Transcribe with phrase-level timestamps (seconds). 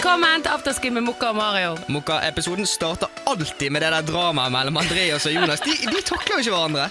[0.00, 1.74] Velkommen til afterski med Mokka og Mario.
[1.92, 5.60] Mokka-episoden starter alltid med det der dramaet mellom Andreas og Jonas.
[5.60, 6.86] De, de takler jo ikke hverandre.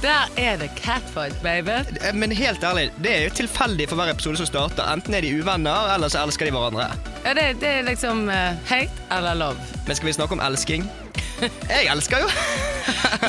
[0.00, 1.76] Der er det catfight, baby.
[2.00, 4.88] Eh, Men helt ærlig, det er jo tilfeldig for hver episode som starter.
[4.88, 6.88] Enten er de uvenner, eller så elsker de hverandre.
[7.26, 9.60] Ja, det, det er liksom uh, hate eller love.
[9.84, 10.88] Men skal vi snakke om elsking?
[11.40, 12.28] Jeg elsker jo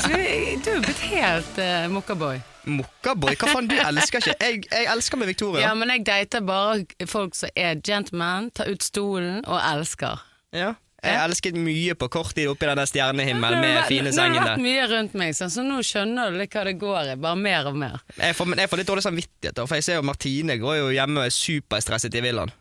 [0.01, 2.40] Så vi- du er blitt helt uh, mokkaboy.
[2.70, 3.34] Mokkaboy.
[3.41, 4.35] Hva faen, du elsker ikke?
[4.41, 5.63] Jeg, jeg elsker med Victoria.
[5.65, 10.21] Ja, men jeg dater bare folk som er gentleman, tar ut stolen og elsker.
[10.54, 10.73] Ja.
[11.01, 14.35] Jeg elsket mye på kort tid oppi den stjernehimmelen med det fine sengene.
[14.35, 16.76] Nå har det vært mye rundt meg, sånn, så nå skjønner du litt hva det
[16.84, 17.15] går i.
[17.23, 17.95] Bare mer og mer.
[18.20, 21.23] Jeg får, jeg får litt dårlig samvittighet, for jeg ser jo Martine går jo hjemme
[21.23, 22.54] og er superstresset i villaen.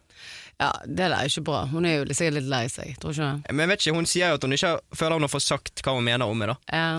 [0.61, 1.62] Ja, Det der er ikke bra.
[1.70, 2.92] Hun er jo sikkert litt lei seg.
[3.00, 3.48] Tror ikke du?
[3.56, 5.83] Men jeg vet ikke, hun sier jo at hun ikke føler hun har fått sagt
[5.86, 6.50] hva hun mener om det.
[6.53, 6.91] da Ja.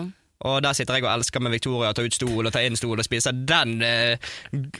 [0.41, 2.97] Og der sitter jeg og elsker med Victoria, tar ut stol og tar inn stol
[2.97, 4.17] og spiser den eh,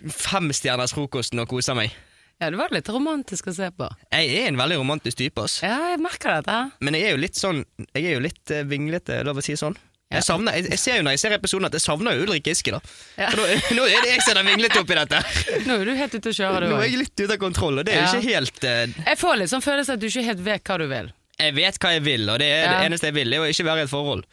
[0.10, 1.94] femstjerners frokosten og koser meg.
[2.42, 3.86] ja, det var litt romantisk å se på.
[4.10, 5.60] Jeg er en veldig romantisk type, ass.
[5.62, 6.56] Ja, jeg merker dette.
[6.82, 7.62] Men jeg er jo litt sånn
[7.94, 9.78] Jeg er jo litt eh, vinglete, lov å si sånn.
[10.12, 12.72] Jeg, savner, jeg, jeg ser jo når jeg ser episoden at jeg savner Ulrik Giske,
[12.76, 12.80] da.
[13.18, 13.30] Ja.
[13.38, 13.46] Nå,
[13.78, 15.22] nå er det jeg som er vinglet opp i dette.
[15.70, 17.80] Nå er du helt ute å kjøre, du Nå er jeg litt ute av kontroll,
[17.80, 18.20] og det er jo Ja.
[18.20, 19.00] ikke helt uh...
[19.08, 21.12] Jeg får litt sånn følelse at du ikke helt vet hva du vil.
[21.42, 22.74] Jeg vet hva jeg vil, og det Ja.
[22.76, 24.28] det eneste jeg vil, er å ikke være i et forhold.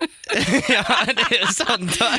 [0.74, 2.10] ja, det er jo sant, da.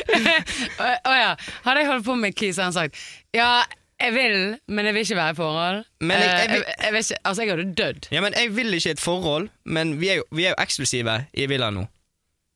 [1.08, 1.30] Å ja.
[1.64, 2.98] Hadde jeg holdt på med Keys, hadde han sagt
[3.34, 3.62] ja,
[4.02, 4.36] jeg vil,
[4.74, 5.80] men jeg vil ikke være i forhold.
[6.02, 8.08] Men jeg- jeg Eh, vil- jeg, jeg, ikke, altså, jeg hadde dødd.
[8.10, 11.16] Ja, men Jeg vil ikke et forhold, men vi er jo, vi er jo eksklusive
[11.34, 11.84] i villaen nå.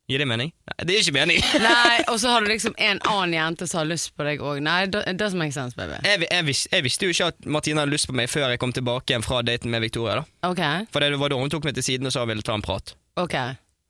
[0.07, 0.53] Gir det mening?
[0.71, 1.41] Nei, det gir ikke mening.
[1.67, 4.61] Nei, Og så har du liksom en annen jente som har lyst på deg òg.
[4.63, 5.97] Nei, it doesn't make sense, baby.
[6.07, 8.61] Jeg, jeg, vis, jeg visste jo ikke at Martine hadde lyst på meg før jeg
[8.63, 10.21] kom tilbake igjen fra daten med Victoria.
[10.21, 10.63] da Ok,
[10.95, 12.63] For det var da hun tok meg til siden og sa hun ville ta en
[12.63, 12.95] prat.
[13.19, 13.35] ok.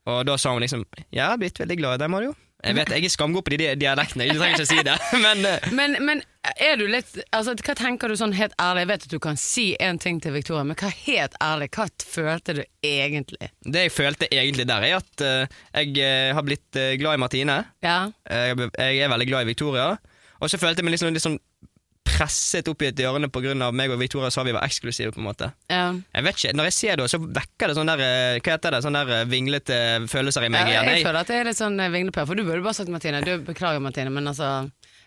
[0.08, 2.34] Og da sa hun liksom 'Jeg har blitt veldig glad i deg, Mario'.
[2.58, 4.96] Jeg vet, jeg er skamgod på de dialektene, jeg trenger ikke si det.
[5.24, 6.22] Men eh, Men, men
[6.58, 8.82] er du litt altså, Hva tenker du sånn helt ærlig?
[8.82, 11.86] Jeg vet at du kan si én ting til Victoria, men hva helt ærlig, hva
[12.02, 13.50] følte du egentlig?
[13.62, 17.22] det jeg følte egentlig der, er at uh, jeg eh, har blitt uh, glad i
[17.22, 17.58] Martine.
[17.84, 17.98] Ja?
[18.26, 19.90] Jeg, jeg er veldig glad i Victoria.
[20.38, 21.38] Og så følte jeg meg liksom, liksom
[22.18, 23.54] presset opp i et hjørne pga.
[23.72, 25.12] meg og Victoria sa vi var eksklusive.
[25.14, 25.92] på en måte ja.
[26.14, 28.74] Jeg vet ikke, Når jeg ser det, så vekker det sånn der eh, Hva heter
[28.74, 29.78] det, sånn der eh, vinglete
[30.10, 30.90] følelser i meg Ja, igjen.
[30.90, 32.90] jeg Jeg, føler at det er litt sånn vinglepør, vinglepær, for du burde bare sagt
[32.92, 33.22] Martine.
[33.22, 34.50] Du beklager, Martine, men altså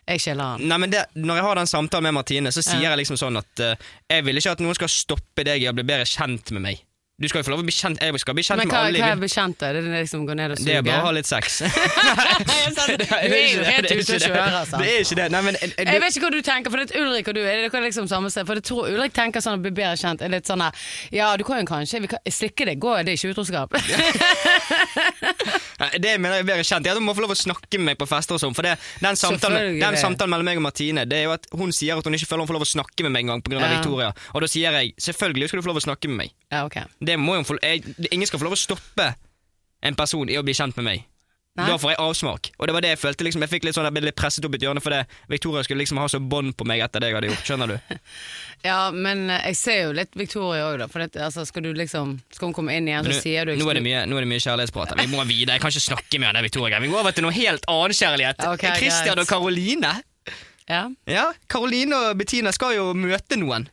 [0.08, 0.64] Jeg skjeller han.
[0.72, 2.90] nei, men det, Når jeg har den samtalen med Martine, så sier Ja.
[2.96, 3.76] jeg liksom sånn at uh,
[4.10, 6.80] jeg vil ikke at noen skal stoppe deg i å bli bedre kjent med meg.
[7.22, 8.92] Du skal jo få lov å bli kjent Jeg skal bli kjent med alle.
[8.96, 9.66] Men hva er bekjent, da?
[9.76, 10.68] Det er liksom gå ned og suge?
[10.68, 11.44] Det er bare å ha litt sex.
[11.68, 11.68] du
[13.06, 14.76] er jo helt ute å kjøre, altså.
[14.82, 15.28] Det er ikke det.
[15.36, 17.36] Nei, men, eh, du, Jeg vet ikke hva du tenker, for det er Ulrik og
[17.38, 18.44] du er dere liksom samme sted.
[18.50, 20.20] For jeg tror Ulrik tenker sånn å bli bedre kjent.
[20.26, 20.74] Er litt sånn her,
[21.14, 23.70] Ja, du kan jo kanskje vi kan, Slikke deg går, det er ikke utroskap.
[25.82, 28.00] Nei, Det mener jeg er bedre kjent, at må få lov å snakke med meg
[28.02, 28.56] på fester og sånn.
[28.58, 31.74] For det, den, samtalen, den samtalen mellom meg og Martine Det er jo at hun
[31.76, 33.62] sier at hun ikke føler hun får lov å snakke med meg engang pga.
[33.62, 33.72] Ja.
[33.78, 34.10] Victoria.
[34.34, 36.36] Og da sier jeg selvfølgelig skal du få lov å snakke med meg.
[36.52, 36.78] ja, ok.
[37.12, 39.12] Det må jo jeg, ingen skal få lov å stoppe
[39.82, 41.08] en person i å bli kjent med meg.
[41.60, 41.66] Nei.
[41.68, 42.48] Da får jeg avsmak.
[42.62, 43.26] Og det var det jeg følte.
[43.28, 45.02] liksom Jeg fikk litt sånn, jeg ble litt presset opp i et hjørne fordi
[45.34, 47.44] Victoria skulle liksom ha så bånd på meg etter det jeg hadde gjort.
[47.50, 47.78] Skjønner du?
[48.62, 50.88] Ja, men eh, jeg ser jo litt Victoria òg, da.
[50.88, 53.66] For det, altså, skal du liksom Skal hun komme inn igjen, så sier du nå,
[53.74, 54.94] er det mye, nå er det mye kjærlighetsprat.
[55.02, 55.58] Vi må videre.
[55.58, 56.80] Jeg kan ikke snakke med henne Victoria.
[56.80, 58.46] Vi går over til noe helt annen kjærlighet.
[58.54, 59.96] Okay, Christian og Karoline.
[60.70, 63.68] Ja, Ja, Karoline og Bettina skal jo møte noen.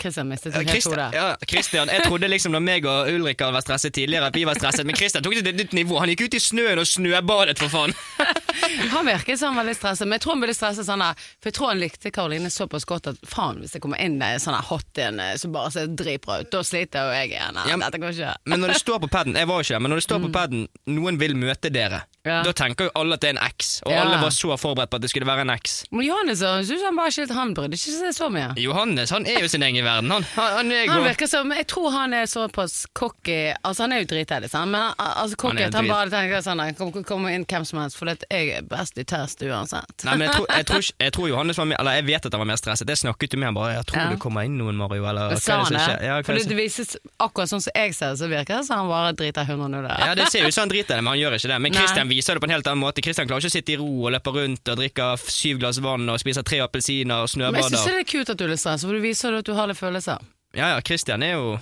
[0.00, 1.06] Christian mistet sin helt hode.
[1.14, 4.54] ja, Christian, jeg trodde liksom da meg og Ulrik var stresset tidligere, at vi var
[4.58, 5.98] stresset, men Christian tok det til et nytt nivå.
[6.02, 7.94] Han gikk ut i snøen og snøbadet, for faen.
[8.90, 11.14] Han virket som han var litt stresset, men jeg tror han ble stresset sånn her,
[11.40, 14.42] For jeg tror han likte Karoline såpass godt at faen, hvis det kommer inn en
[14.42, 17.58] sånn hot en eh, som bare ser dritbra ut, da sliter jo jeg igjen.
[17.66, 18.34] Ja, men- Dette går ikke.
[18.46, 20.20] Men når det står på paden Jeg var jo ikke der, men når det står
[20.26, 22.42] på paden 'noen vil møte dere', Ja.
[22.42, 24.02] da tenker jo alle at det er en X, og Ja.
[24.02, 25.84] alle var så forberedt på at det skulle være en X.
[25.90, 28.52] Men Johannes han synes han bare skilt han brydde ikke seg så mye.
[28.60, 30.10] Johannes han er jo sin egen verden.
[30.10, 31.08] Han, han, han er Han god.
[31.08, 34.70] virker som, Jeg tror han er såpass cocky Altså Han er jo dritedelig, sant?
[34.70, 37.44] men altså, cocky Han er at han drit- bare tenker sånn «Nei, Kom, kom inn
[37.46, 40.04] hvem som helst, for at jeg er best i test uansett.
[40.04, 42.26] Nei, men jeg tror, jeg, tror, ikke- jeg tror Johannes var mer Eller jeg vet
[42.26, 42.86] at han var mer stresset.
[42.88, 44.08] Jeg snakket jo med han bare 'Jeg tror Ja.
[44.10, 45.82] det kommer inn noen, Mario', eller hva er det Sa han som det?
[45.88, 46.02] skjer?
[46.04, 48.56] Ja, hva For det det, som- vises akkurat sånn som jeg ser det, så virker
[48.60, 49.96] det som han bare driter 100 nuller.
[49.98, 51.60] Ja, Det ser jo ut som han driter i det, men han gjør ikke det.
[51.60, 51.78] Men Nei.
[51.80, 53.02] Christian viser det på en helt annen måte.
[53.04, 56.08] Kristian klarer ikke å sitte i ro og løpe rundt og drikke syv glass vann
[56.10, 57.56] og spise tre appelsiner og snøbader.
[57.56, 59.48] Men jeg syns det er kult at du er litt stressa, for du viser at
[59.48, 60.30] du har litt følelser.
[60.56, 61.52] Ja, ja, Kristian er jo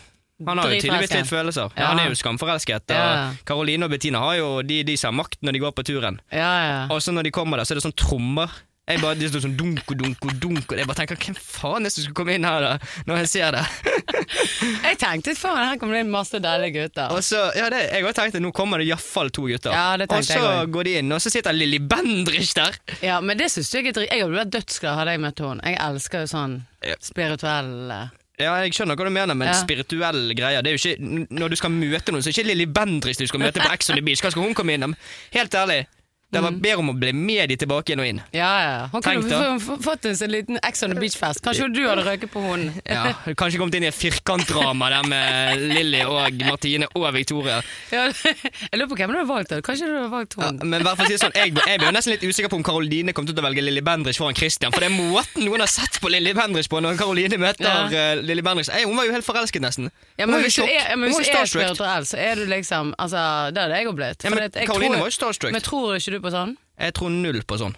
[0.47, 1.73] han har jo tydeligvis litt følelser.
[1.75, 1.83] Ja.
[1.83, 1.87] Ja.
[1.91, 2.93] Han er jo skamforelsket.
[2.95, 3.33] Ja.
[3.49, 6.21] Karoline og Bettina har jo de, de som har makt når de går på turen.
[6.31, 6.79] Ja, ja.
[6.95, 8.53] Og så når de kommer der, så er det sånn trommer.
[8.89, 11.37] Jeg bare, det står sånn dunko, dunko, dunk og dunk, og jeg bare tenker hvem
[11.37, 12.71] faen er det som skal komme inn her da,
[13.11, 13.65] når jeg ser det?
[14.89, 17.13] Jeg tenkte faen, her kommer det inn masse deilige gutter.
[17.13, 19.75] Og så, ja, det, Jeg også tenkte nå kommer det iallfall to gutter.
[19.77, 20.71] Ja, det og så jeg også.
[20.73, 22.79] går de inn, og så sitter Lilly Bendrich der.
[23.05, 24.09] Ja, men det syns jeg er drit...
[24.09, 25.69] Jeg hadde vært dødsglad hadde jeg møtt henne.
[25.69, 26.57] Jeg elsker jo sånn
[27.05, 28.09] spirituell eh,
[28.39, 29.57] Ja, jeg skjønner hva du mener, men Ja.
[29.59, 32.51] spirituelle greier Det er jo ikke, Når du skal møte noen, så er det ikke
[32.53, 34.23] Lilly Bendriss du skal møte på Ex on the Beach.
[34.25, 34.95] Hva skal hun komme innom?
[35.35, 35.85] Helt ærlig,
[36.31, 36.45] det Mm.
[36.45, 38.19] var bedre om å bli med de tilbake igjen og inn.
[38.37, 38.89] Ja, ja.
[38.93, 41.41] Hun kunne fått en sånn liten Ex on the Beach-fest.
[41.41, 42.75] Kanskje du hadde røket på hunden.
[42.85, 47.63] Ja, Kanskje kommet inn i et firkantdrama der med Lilly og Martine og Victoria.
[47.95, 49.51] Ja, jeg lurer på hvem du har valgt.
[49.55, 49.61] da.
[49.65, 52.13] Kanskje du har valgt Ja, men hvert fall si sånn, jeg, jeg ble jo nesten
[52.13, 54.71] litt usikker på om Karoline kom til å velge Lilly Bendriss foran Christian.
[54.75, 57.89] For det er måten noen har sett på Lilly Bendriss på når Karoline møter Ja.
[57.89, 58.69] uh, Lilly Bendriss.
[58.85, 59.89] Hun var jo helt forelsket, nesten.
[60.19, 61.41] Ja, Hun men var jo i hvis du er, men Hun hvis var du jo
[61.41, 63.25] er spirituell, så er du liksom Altså,
[63.55, 64.25] det hadde jeg òg blitt.
[64.25, 65.53] Ja, men Karoline var jo starstruck.
[65.57, 66.57] Men tror ikke du på sånn?
[66.79, 67.77] Jeg tror null på sånn.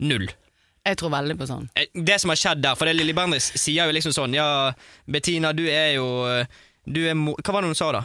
[0.00, 0.28] Null.
[0.86, 1.66] Jeg tror veldig på sånn.
[1.76, 4.72] Eh, Det som har skjedd der, for det Lilly Bendriss sier jo liksom sånn Ja,
[5.06, 6.46] Bettina, du er jo eh,
[6.88, 8.04] Du er Hva var det hun sa, da?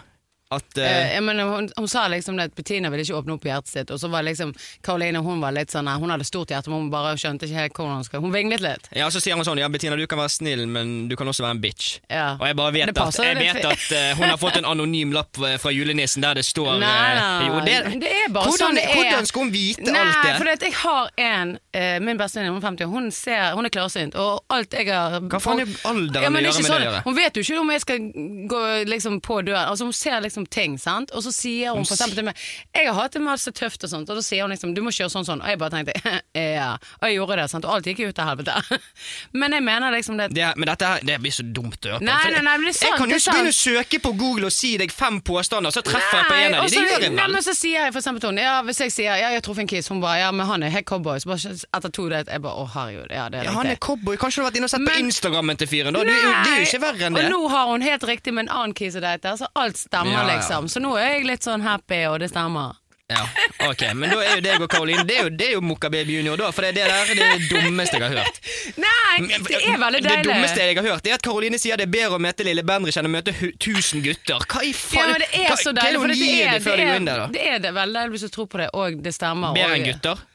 [0.56, 3.72] At uh, uh, mener, hun, hun sa liksom at Bettina ville ikke åpne opp hjertet
[3.72, 4.54] sitt, og så var liksom
[4.86, 7.80] Karoline hun var litt sånn Hun hadde stort hjerte, men hun bare skjønte ikke helt
[7.80, 8.90] hvordan hun skal Hun vinglet litt.
[8.96, 11.46] Ja, så sier hun sånn Ja, Bettina, du kan være snill, men du kan også
[11.46, 12.00] være en bitch.
[12.10, 12.36] Ja.
[12.40, 15.38] Og jeg bare vet at, jeg vet at uh, hun har fått en anonym lapp
[15.38, 18.60] eh, fra julenissen der det står Nei, eh, nei, jo, det, Det er bare hvordan,
[18.62, 18.96] sånn det er.
[19.00, 20.32] Hvordan skal hun vite Nei, alt det?
[20.32, 23.74] Nei, for jeg har en eh, Min bestevenninne, hun er 50, hun, ser, hun er
[23.76, 26.66] klarsynt, og alt jeg har Hva faen er alderen ja, å men det er gjøre
[26.66, 27.04] med sånn, det å gjøre?
[27.08, 28.08] Hun vet jo ikke om jeg skal
[28.56, 28.62] gå
[28.92, 29.70] liksom på døren.
[29.72, 31.12] Altså Hun ser liksom ting, sant.
[31.16, 32.36] Og så sier hun for eksempel til meg
[32.76, 34.92] Jeg har hatt det masse tøft og sånt, og da sier hun liksom Du må
[34.96, 35.42] kjøre sånn sånn.
[35.44, 35.94] Og jeg bare tenkte
[36.60, 36.72] ja.
[37.02, 37.66] Og jeg gjorde det, sant.
[37.68, 38.80] Og alt gikk jo til helvete.
[39.40, 42.02] men jeg mener liksom det Det, men dette her, det blir så dumt å høre
[42.02, 42.08] på.
[42.08, 44.14] Nei, nei, nei, men det er sant, jeg kan jo ikke begynne å søke på
[44.20, 46.72] Google og si deg fem påstander, så treffer jeg på en av dem.
[46.76, 47.34] Det gjør jeg vel?
[47.36, 49.66] men så sier jeg for eksempel til henne Ja, hvis jeg sier ja, jeg truffet
[49.66, 51.20] en kiss, hun bare ja, men han er helt cowboy.
[51.22, 53.80] Så bare etter to date jeg bare å herregud, ja, det er Ja, han er
[53.82, 54.18] cowboy.
[54.22, 55.96] Kanskje du har vært inne og sett på Instagrammen til fyren?
[55.96, 56.04] da?
[56.06, 57.26] Det, er jo- ikke verre enn det.
[57.26, 60.25] Og nå har hun helt riktig med en annen kiss å date, så alt stemmer,
[60.26, 60.40] Ja, ja.
[60.40, 60.68] liksom.
[60.72, 62.76] Så nå er jeg litt sånn happy, og det stemmer.
[63.06, 63.22] Ja,
[63.70, 65.92] ok, Men da er jo deg og Karoline Det er jo, det er jo Mokka
[65.94, 66.48] Baby Junior, da.
[66.50, 68.40] For det, det der er det dummeste jeg har hørt.
[68.82, 70.24] Nei, det er veldig deilig.
[70.24, 72.66] Det dummeste jeg har hørt, er at Karoline sier det er bedre å møte lille
[72.66, 74.42] Bendriss enn å møte hu- 1000 gutter.
[74.50, 75.12] Hva i ja, faen?
[75.14, 77.44] men det er hva, så er deilig, det for det er, det er, der, det
[77.52, 79.54] er det veldig deilig hvis du tror på det, og det stemmer.
[79.54, 80.26] Bedre enn gutter?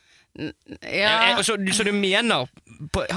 [0.87, 1.33] Ja.
[1.35, 2.47] Eh, Så, så du mener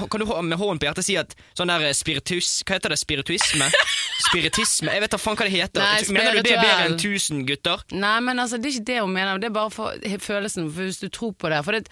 [0.10, 2.98] Kan du med hånden på hjertet si at sånn der spiritus Hva heter det?
[2.98, 3.68] Spirituisme?
[4.24, 4.94] Spiritisme?
[4.94, 5.84] Jeg vet da faen hva det heter.
[5.84, 7.40] Nei, mener du det er bedre enn spirituell.
[7.40, 7.84] 1000 gutter?
[7.96, 10.88] Nei, men altså, det er ikke det hun mener, det er bare for følelsen, for
[10.88, 11.64] hvis du tror på det.
[11.66, 11.88] For det,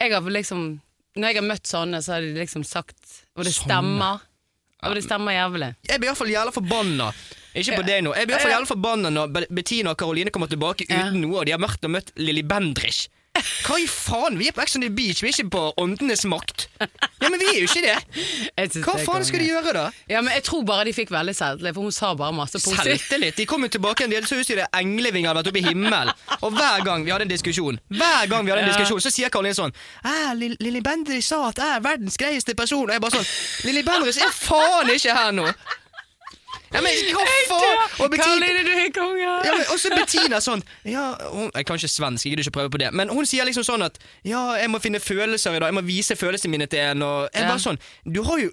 [0.00, 0.64] jeg har liksom
[1.18, 2.98] Når jeg har møtt sånne, så har de liksom sagt
[3.36, 4.20] Og det stemmer.
[4.86, 5.74] Og det stemmer jævlig.
[5.90, 7.10] Jeg blir iallfall jævla forbanna.
[7.52, 8.14] Ikke på deg nå.
[8.16, 11.40] Jeg blir i hvert fall jævla forbanna når Bettina og Karoline kommer tilbake uten noe,
[11.42, 13.08] og de har møtt og møtt Lilly Bendriss.
[13.66, 14.36] Hva i faen?
[14.40, 16.66] Vi er på Ex on the Beach, vi er ikke på Åndenes makt.
[17.20, 17.96] Ja, men vi er jo ikke det.
[18.84, 19.84] Hva det faen skal de gjøre, da?
[20.10, 22.84] Ja, men Jeg tror bare de fikk veldig selvtillit, for hun sa bare masse positivt.
[23.00, 23.36] Selvtillit.
[23.40, 25.66] De kom jo tilbake en del, så ut som er englevinger hadde vært oppe i
[25.68, 26.12] himmelen.
[26.40, 29.28] Og hver gang vi hadde en diskusjon, Hver gang vi hadde en diskusjon, så sier
[29.32, 29.74] Karoline sånn
[30.04, 32.86] «Æ, Lilly Bendriss sa at jeg er verdens greieste person.
[32.88, 35.46] Og jeg bare sånn Lilly Bendriss er faen ikke her nå!
[36.70, 36.92] Ja, men
[37.50, 38.00] faen?
[38.04, 38.60] Og Bettina er
[39.44, 42.70] ja, men også Bettina sånn ja, hun, Jeg kan ikke svensk, jeg gidder ikke prøve
[42.76, 42.92] på det.
[42.94, 45.84] Men hun sier liksom sånn at Ja, jeg må finne følelser i dag, jeg må
[45.86, 47.02] vise følelsene mine til en.
[47.02, 47.48] Og jeg Ja.
[47.48, 48.50] bare sånn Du har jo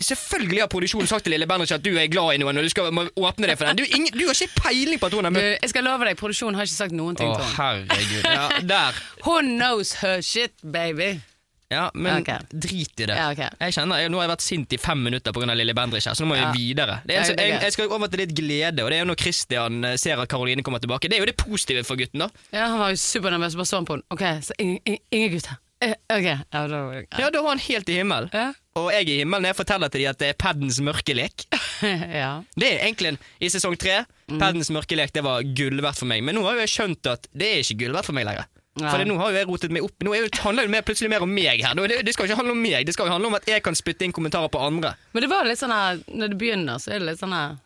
[0.00, 2.70] Selvfølgelig har produksjonen sagt til Lille Bendriss at du er glad i noen, og du
[2.72, 3.76] skal åpne deg for den.
[3.76, 6.16] Du, ingen, du har ikke peiling på at hun har Du, jeg skal love deg,
[6.16, 7.84] produksjonen har ikke sagt noen ting til henne.
[7.84, 8.24] herregud.
[8.24, 9.02] Ja, der.
[9.26, 11.20] Hun knows her shit, baby.
[11.68, 12.38] Ja, men okay.
[12.48, 13.12] drit i det.
[13.16, 13.50] Ja, okay.
[13.60, 15.52] Jeg kjenner, jeg, Nå har jeg vært sint i fem minutter pga.
[15.52, 16.48] Lilly Bendriss her, så nå må Ja.
[16.52, 17.00] vi videre.
[17.04, 17.62] Det er, Ja, det er jeg, greit.
[17.68, 20.28] jeg skal over til litt glede, og det er jo når Christian eh, ser at
[20.32, 21.10] Karoline kommer tilbake.
[21.12, 22.28] Det er jo det positive for gutten, da.
[22.52, 24.06] Ja, Han var jo supernervøs, bare så han på henne.
[24.10, 24.80] Ok, så ingen,
[25.12, 25.58] ingen, gutter.
[25.80, 27.04] Eh, ok, ja, da var.
[27.18, 28.30] Ja, da var han helt i himmelen.
[28.32, 28.52] Ja.
[28.74, 31.44] Og jeg er i himmelen når jeg forteller til dem at det er paddens mørkelek.
[32.22, 32.42] ja.
[32.56, 36.06] Det er egentlig en, I sesong tre, Paddens paddens mørkelek det var gull verdt for
[36.10, 36.24] meg.
[36.24, 38.48] Men nå har jo jeg skjønt at det er ikke gull verdt for meg lenger.
[38.82, 41.24] For nå har jo jeg rotet meg opp Nå jo, handler det mer, plutselig mer
[41.26, 41.78] om meg her.
[41.78, 43.78] Det, det skal ikke handle om meg, det skal jo handle om at jeg kan
[43.78, 44.94] spytte inn kommentarer på andre.
[45.14, 47.58] Men det var litt sånn her Når det begynner, så er det litt sånn her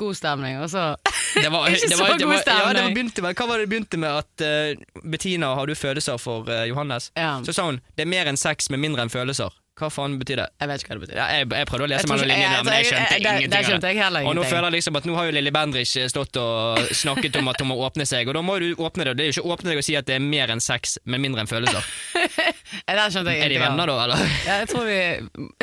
[0.00, 0.94] god stemning, og så
[1.42, 3.48] Det var, Ikke det så var, det god var, ja, det var begynte, med, hva
[3.50, 4.22] var det det begynte med?
[4.22, 7.10] At uh, Bettina, har du følelser for uh, Johannes?
[7.18, 7.40] Ja.
[7.44, 9.52] Så sa hun det er mer enn sex med mindre enn følelser.
[9.74, 10.44] Hva faen betyr det?
[10.62, 11.16] Jeg vet ikke hva det betyr.
[11.18, 13.30] Ja, jeg, jeg prøvde å lese mellom linjene, jeg- men jeg jeg- skjønte jeg- der-
[13.34, 13.44] ingenting.
[13.44, 13.70] av det.
[13.70, 16.36] skjønte jeg heller Og nå føler jeg liksom at nå har jo Lilly Bendriss stått
[16.38, 19.16] og snakket om at hun må åpne seg, og da må du åpne det.
[19.16, 21.20] Det er jo ikke åpne deg og si at det er mer enn sex, men
[21.22, 21.82] mindre enn følelser.
[22.86, 24.16] det skjønte jeg Er de venner da, eller?
[24.46, 24.98] Ja, jeg tror vi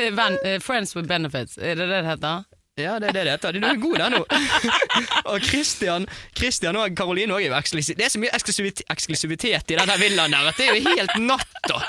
[0.04, 2.44] eh, eh, Friends with benefits, er det det det heter?
[2.84, 3.58] Ja, det er det det heter.
[3.58, 4.22] Du er god der nå.
[5.32, 6.08] og Christian
[6.38, 7.98] Christian og Karoline er jo eksklusiv.
[8.00, 11.18] Det er så mye eksklusivitet, eksklusivitet i denne villaen der at det er jo helt
[11.24, 11.74] natt.
[11.74, 11.82] Og.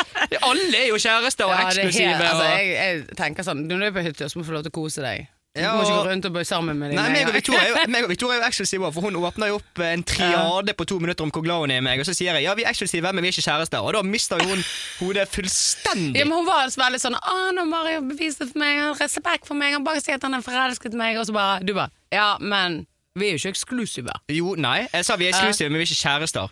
[0.49, 2.09] Alle er jo kjærester og Ja, eksklusive.
[2.13, 4.59] helt, altså, jeg, jeg tenker sånn Når du er på hytta, så må du få
[4.59, 5.31] lov til å kose deg.
[5.52, 8.06] Du Ja, må ikke gå rundt og bøye sammen med Nei, meg og Victoria er
[8.09, 11.44] jo, er eksklusive for hun åpner jo opp en triade på to minutter om hvor
[11.44, 13.28] glad hun er i meg, og så sier jeg ja, vi er eksklusive, men vi
[13.28, 13.85] er ikke kjærester.
[13.85, 14.62] Og da mister jo hun
[15.02, 16.23] hodet fullstendig.
[16.23, 19.02] Ja, men Hun var altså veldig sånn 'Å, nå Mario beviser for meg, han har
[19.04, 21.61] respekt for meg, han bare sier at han er forelsket i meg', og så bare
[21.61, 24.16] Du bare 'Ja, men vi er jo ikke eksklusive'.
[24.32, 26.49] Jo, nei, jeg sa vi er eksklusive, men vi er ikke kjærester.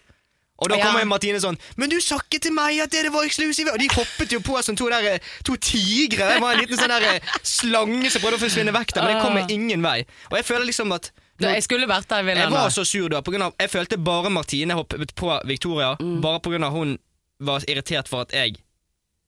[0.61, 0.85] Og da Ja.
[0.87, 3.79] kommer jo Martine sånn 'Men du sa ikke til meg at dere var eksklusive!' Og
[3.79, 6.35] de hoppet jo på som to, der, to tigre.
[6.35, 9.15] Det var en liten sånn der eh, slange som prøvde å forsvinne vekk der, men
[9.17, 10.05] det kommer ingen vei.
[10.31, 13.09] Og jeg føler liksom at nå, jeg skulle vært der i Jeg var så sur
[13.09, 16.21] da, på grunn av, jeg følte bare Martine hoppet på Victoria, Mm.
[16.21, 16.99] bare av hun
[17.41, 18.57] var irritert for at jeg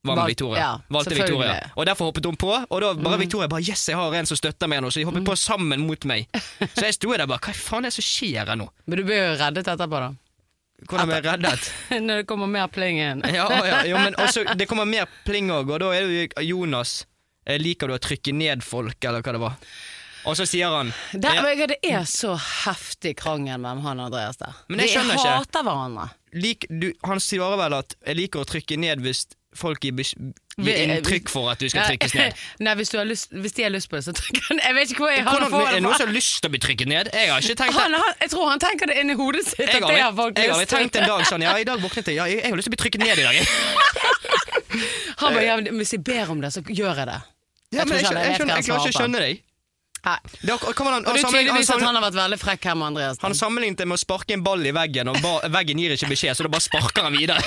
[0.04, 0.58] var med Victoria.
[0.58, 1.14] ja, Valgte.
[1.14, 1.18] Mm.
[1.22, 1.70] Victoria.
[1.76, 4.36] Og derfor hoppet hun på, og da bare Victoria bare Yes, jeg har en som
[4.36, 6.26] støtter meg nå, så de hoppet på sammen mot meg.
[6.76, 8.68] Så jeg sto der bare Hva faen er det som skjer her nå?
[8.86, 10.10] Men du blir jo reddet etterpå, da.
[10.88, 11.70] Hvordan ble jeg reddet?
[12.06, 13.22] Når det kommer mer pling inn.
[13.36, 16.46] Ja, ja, jo, men også, det kommer mer pling òg, og da er det jo
[16.56, 17.02] Jonas
[17.46, 19.58] eh, Liker du å trykke ned folk, eller hva det var?
[20.24, 24.38] Og så sier han Det, ja, det er så heftig krangel mellom han og Andreas
[24.38, 24.54] der.
[24.70, 26.04] Men jeg De hater hverandre.
[26.32, 29.92] lik, du, Han svarer vel at 'jeg liker å trykke ned hvis folk gir,
[30.60, 32.40] gir inntrykk for at du skal trykkes ned'.
[32.64, 34.60] Nei, hvis, du lyst, hvis de har lyst på det, så trykker han.
[34.66, 36.50] Jeg vet ikke hvor jeg har Hvordan, det er det noen som har lyst til
[36.50, 37.12] å bli trykket ned?
[37.12, 37.82] Jeg har ikke tenkt det.
[37.82, 39.60] Han, han, jeg tror han tenker det inni hodet sitt.
[39.60, 42.18] Jeg har jeg, jeg har tenkt en dag sånn Ja, i dag våknet jeg.
[42.20, 43.34] Ja, jeg, har lyst til å bli trykket ned i dag.
[45.22, 47.20] Han bare, ja, hvis jeg ber om det, så gjør jeg det.
[47.72, 49.42] Ja, men jeg, klarer ikke å skjønne deg.
[50.02, 50.16] Nei.
[50.40, 53.20] Det, man, han, Og han, tydeligvis at han har vært veldig frekk her med Andreas.
[53.22, 56.10] han sammenlignet det med å sparke en ball i veggen, og ba, veggen gir ikke
[56.10, 57.38] beskjed, så da bare sparker han videre.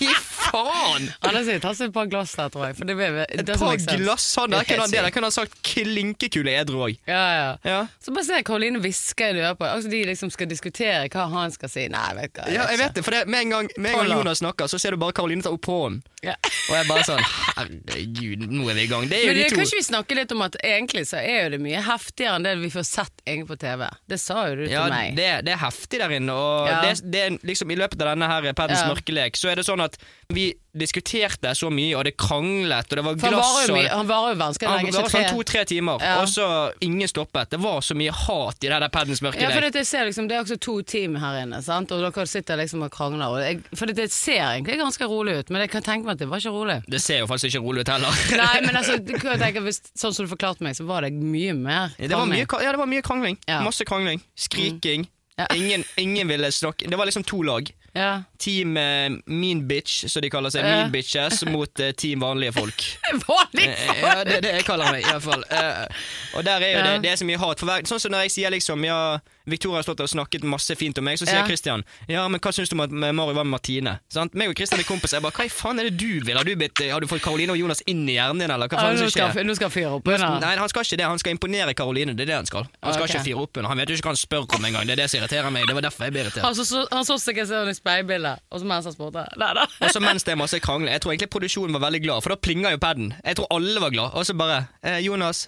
[0.00, 0.08] I
[0.52, 1.08] faen?
[1.24, 2.76] har sier ta seg et par glass der, tror jeg.
[2.78, 5.34] For det, det, Et par glass han der, kunne han det Ja, der kunne han
[5.34, 6.98] sagt klinkekule edru òg.
[7.08, 7.56] ja.
[7.64, 7.86] Ja.
[8.04, 11.50] Så bare se Karoline hviske i øret på Altså de liksom skal diskutere hva han
[11.54, 11.86] skal si.
[11.88, 12.46] Nei, jeg vet ikke.
[12.52, 14.78] ja, jeg vet det, for det, med en gang, med en gang Jonas snakker, så
[14.80, 16.02] ser du bare Karoline ta opp hånden.
[16.22, 16.34] Ja.
[16.70, 17.24] Og jeg bare sånn
[17.56, 19.06] Herregud, nå er vi i gang.
[19.10, 19.56] Det er jo Men det, de to.
[19.58, 22.46] kan ikke vi snakke litt om at egentlig så er jo det mye heftigere enn
[22.46, 23.86] det vi får sett egentlig på TV.
[24.12, 25.16] Det sa jo du Ja, til meg.
[25.18, 26.80] det, det er heftig der inne, og Ja.
[26.86, 28.88] det, det liksom i løpet av denne her Paddens Ja.
[28.92, 29.98] mørkelek, så er det sånn at
[30.32, 30.41] vi
[30.72, 34.08] diskuterte så mye, og det kranglet, og det var han glass varer jo og han
[34.08, 34.92] varer jo vanskelig Han lenge.
[34.94, 36.14] var ikke sånn to-tre timer, Ja.
[36.22, 36.46] og så
[36.80, 37.50] ingen stoppet.
[37.52, 40.28] Det var så mye hat i det der Paddens Ja, for det, jeg ser liksom,
[40.28, 41.92] det er også to team her inne, sant?
[41.92, 43.28] og dere sitter liksom og krangler.
[43.28, 46.24] Og jeg, for det, ser egentlig ganske rolig ut, men jeg kan tenke meg at
[46.24, 46.82] det var ikke rolig.
[46.88, 48.12] det ser jo faktisk ikke rolig ut heller.
[48.42, 51.12] Nei, men altså, du kan tenke, hvis, sånn som du forklarte meg, så var det
[51.12, 51.92] mye mer.
[51.98, 53.36] Det var mye, ja, det var mye krangling.
[53.46, 53.60] Ja.
[53.60, 53.68] Mm.
[53.68, 54.24] Masse krangling.
[54.34, 55.04] Skriking.
[55.36, 55.46] Ja.
[55.56, 57.70] Ingen, ingen ville snakke Det var liksom to lag.
[57.92, 58.22] Ja.
[58.38, 60.64] Team eh, Mean Bitch, som de kaller seg.
[60.64, 62.84] Mean Bitches mot eh, Team Vanlige folk.
[63.28, 64.00] Vanlige folk?!
[64.00, 65.44] Ja, det er det jeg kaller meg, i hvert fall.
[65.52, 66.06] Eh,
[66.38, 67.60] og der er jo det, det er så mye hat.
[67.60, 69.02] For hver, sånn som når jeg sier liksom Ja,
[69.46, 71.46] Victoria har stått og snakket masse fint om meg, så sier Ja.
[71.46, 73.98] Christian Ja, men hva syns du om at Mario var med Martine?
[74.12, 74.34] Sant?
[74.34, 75.18] Meg og Christian er kompiser.
[75.18, 76.36] Jeg bare Hva i faen er det du vil?
[76.36, 78.78] Har du, blitt, har du fått Karoline og Jonas inn i hjernen din, eller hva
[78.78, 79.46] faen ja, nå, det skal, skjer?
[79.48, 80.38] nå skal han fyre opp under.
[80.42, 81.06] Nei, han skal ikke det.
[81.08, 82.14] Han skal imponere Karoline.
[82.16, 82.68] Det er det han skal.
[82.82, 83.16] Han skal okay.
[83.16, 83.70] ikke fyre opp under.
[83.72, 84.86] Han vet jo ikke hva han spør om engang.
[84.86, 85.66] Det er det som irriterer meg.
[85.68, 86.44] Det var derfor jeg ble irritert.
[86.46, 89.26] Han så, så, han så seg sånn i speilbildet, og så mens han spurte.
[89.40, 89.66] Nei da.
[89.80, 90.94] Og så mens det er masse krangler.
[90.94, 93.12] Jeg tror egentlig produksjonen var veldig glad, for da plinga jo paden.
[93.24, 94.14] Jeg tror alle var glad.
[94.18, 95.46] Og så bare eh, Jonas.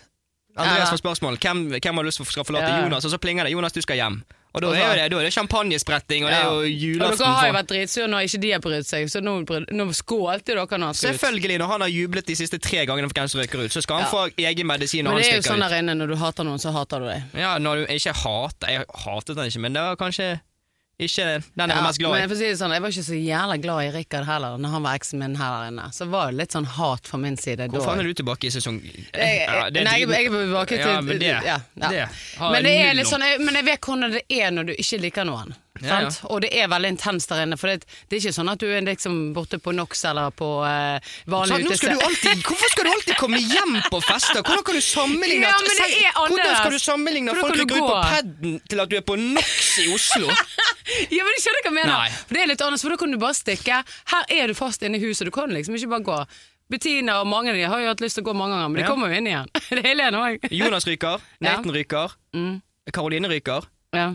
[0.54, 1.38] Andreas får spørsmål.
[1.42, 2.72] Hvem, hvem har lyst til å forlate.
[2.84, 3.04] Jonas?
[3.04, 3.54] Og så plinger det.
[3.56, 4.22] Jonas, du skal hjem.
[4.54, 7.10] Og da er det, da er det champagnespretting, og det er jo julaften.
[7.10, 9.86] Og dere har jo vært dritsure når ikke de har brydd seg, så nå, nå
[9.98, 11.18] skålte dere når han skulle ut.
[11.18, 13.82] Selvfølgelig, når han har jublet de siste tre gangene for hvem som røyker ut, så
[13.82, 16.16] skal han få egen medisin når Men det er jo sånn der inne, når du
[16.22, 17.26] hater noen, så hater du dem.
[17.42, 20.28] Ja, når du ikke hater Jeg hatet han ikke, men det var kanskje
[20.94, 23.06] ikke den jeg var mest glad men jeg, får si det sånn, jeg var ikke
[23.06, 25.88] så jævla glad i Rikard heller, når han var eksen min her inne.
[25.96, 27.86] Så var det litt sånn hat fra min side Hvor da.
[27.88, 31.00] faen er du tilbake i sesong Ja, det nei, jeg, jeg er tilbake til Ja,
[31.02, 31.88] men det, ja, ja.
[31.90, 32.06] det
[32.38, 35.02] Men, det er litt sånn, jeg, men jeg vet hvordan det er når du ikke
[35.02, 35.54] liker noen.
[35.82, 36.10] Ja, ja.
[36.30, 37.56] Og det er veldig intenst der inne.
[37.58, 40.46] For det, det er ikke sånn at du er liksom borte på NOx eller på
[40.68, 44.42] eh, vanlig alltid, hvorfor skal du alltid komme hjem på fester?
[44.46, 47.88] Hvordan kan du sammenligne Ja, det er Hvordan skal du sammenligne at folk går ut
[47.90, 50.30] på paden til at du er på NOx i Oslo?
[51.10, 52.16] Ja, men Du skjønner hva jeg mener.
[52.28, 53.78] For det er litt annerledes, for da kan du bare stikke.
[54.12, 56.18] Her er du fast inne i huset, du kan liksom ikke bare gå.
[56.70, 58.82] Bettina og mange av de har jo hatt lyst til å gå mange ganger, men
[58.82, 59.48] de kommer jo inn igjen.
[59.70, 60.46] Det er Helene òg.
[60.54, 61.24] Jonas ryker.
[61.44, 62.60] Nathan ryker, Mm.
[62.92, 63.66] Karoline ryker,
[63.96, 64.10] Ja.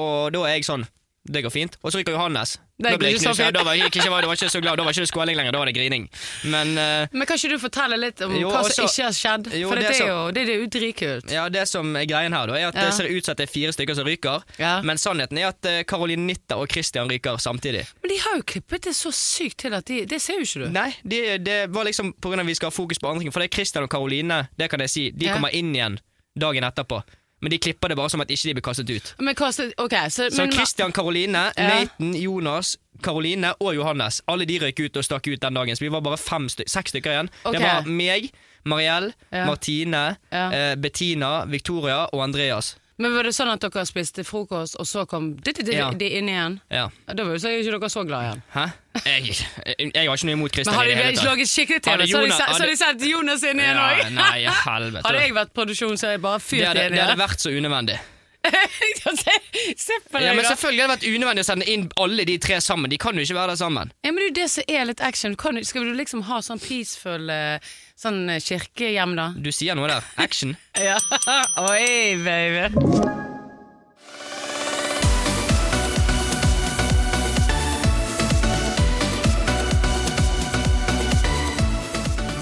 [0.00, 0.88] Og da er jeg sånn
[1.30, 1.74] Det går fint.
[1.84, 2.54] Og så ryker Johannes.
[2.80, 3.40] Det Da ble jeg knust.
[3.52, 4.78] Da var jeg ikke, var ikke så glad.
[4.80, 6.06] Da var ikke det skåling lenger, da var det grining.
[6.48, 9.12] Men uh, Men kan ikke du fortelle litt om Jo, hva som også- ikke har
[9.18, 9.50] skjedd?
[9.60, 11.30] Jo, For det, det er jo det er jo dritkult.
[11.30, 12.86] ja, det som er greien her, da, er at Ja.
[12.88, 14.42] det ser ut som det er fire stykker som ryker.
[14.58, 14.80] Ja.
[14.82, 17.84] Men sannheten er at eh, Caroline Nitta og Christian ryker samtidig.
[18.00, 20.64] Men de har jo klippet det så sykt til at de Det ser jo ikke
[20.64, 20.68] du.
[20.72, 23.30] Nei, det, det var liksom at vi skal ha fokus på andre ting.
[23.32, 25.34] For det er Christian og Caroline, det kan jeg si, de Ja.
[25.36, 26.00] kommer inn igjen
[26.34, 27.02] dagen etterpå.
[27.40, 29.14] Men de klipper det bare som at ikke de blir kastet ut.
[29.18, 31.68] Men hva så- Ok, så, Så men, Christian, Karoline, Ja.
[31.68, 34.20] Nathan, Jonas, Karoline og Johannes.
[34.28, 36.68] Alle de røyk ut og stakk ut den dagen, så vi var bare fem styk,
[36.68, 37.30] seks stykker igjen.
[37.44, 37.58] Okay.
[37.58, 38.30] Det var meg,
[38.64, 39.46] Mariell, Ja.
[39.46, 40.50] Martine, Ja.
[40.52, 42.76] eh, Bettina, Victoria og Andreas.
[43.00, 45.88] Men var det sånn at dere spiste frokost, og så kom de, de, de, Ja.
[45.90, 46.58] de inn igjen?
[46.70, 46.86] Ja.
[47.08, 48.42] Ja, Da var jo så ikke dere så glad igjen.
[48.54, 48.64] Hæ?
[49.06, 51.90] Jeg, jeg, jeg har ikke noe imot Men hadde det de ikke laget skikkelig TV,
[51.90, 54.12] Hadde så hadde de sett Jonas inn igjen Ja, òg.
[54.12, 55.04] nei, helvete.
[55.06, 56.96] Hadde jeg vært produksjon, så hadde jeg bare fyrt inn igjen.
[56.98, 57.98] det hadde vært så unødvendig.
[59.20, 60.44] se, Ja, men.
[60.44, 62.90] Selvfølgelig hadde det vært unødvendig å sende inn alle de tre sammen.
[62.90, 63.92] De kan jo ikke være der sammen.
[64.04, 65.36] Ja, men det er jo det som er litt action.
[65.36, 69.30] Kan, du- skal du liksom ha sånn peaceful eh, sånn eh, kirkehjem, da?
[69.36, 70.06] Du sier noe der.
[70.16, 70.56] Action.
[70.80, 70.96] Ja.
[71.68, 73.29] Oi, baby.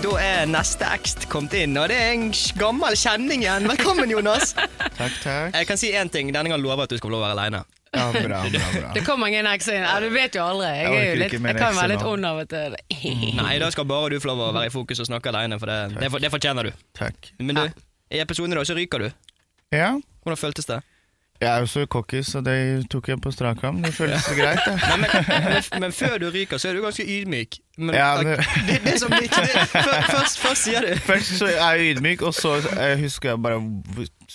[0.08, 3.66] Da er neste ekst kommet inn, og det er en gammel kjenning igjen.
[3.68, 4.54] Velkommen, Jonas.
[4.98, 5.52] Takk, takk.
[5.58, 6.30] Jeg kan si én ting.
[6.32, 7.60] Denne gangen lover jeg at du skal få lov å være aleine.
[7.92, 8.92] Ja, bra, bra, bra.
[8.96, 9.84] Det kommer ingen ekser inn.
[9.84, 10.70] Ja, du vet jo aldri.
[10.70, 12.78] Jeg, Jeg er jo litt, jeg kan være litt ond av og til.
[13.42, 15.70] Nei, da skal bare du få lov å være i fokus og snakke aleine, for
[15.72, 16.82] det, det, for- det fortjener du.
[16.98, 17.30] Takk.
[17.44, 17.84] Men du,
[18.16, 19.10] i episoden i dag så ryker du.
[19.76, 19.92] Ja,
[20.24, 20.80] Hvordan føltes det?
[21.40, 22.56] Jeg er jo så cocky, så det
[22.90, 23.78] tok jeg på strak arm.
[23.82, 24.74] Det føles greit, det.
[24.82, 27.58] Nei, men, men, men før du ryker, så er du ganske ydmyk.
[27.78, 31.76] Men, Ja, det, det- det, som ikke, det, først, først sier du Først så er
[31.78, 33.60] jeg ydmyk, og så jeg husker jeg bare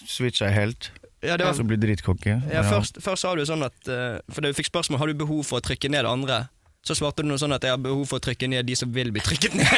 [0.08, 0.92] switcha helt.
[1.24, 2.38] ja, det var, Så blir dritcocky.
[2.52, 5.44] ja, først, først sa du sånn at For For du fikk spørsmål har du behov
[5.48, 6.46] for å trykke ned andre.
[6.84, 8.92] Så svarte du noe sånn at jeg har behov for å trykke ned de som
[8.92, 9.68] vil bli trykket ned.